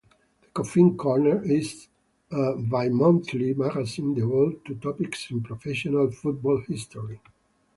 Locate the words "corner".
0.97-1.43